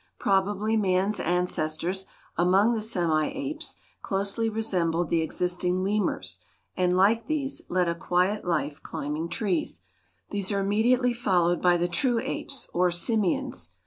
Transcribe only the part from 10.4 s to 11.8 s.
are immediately followed by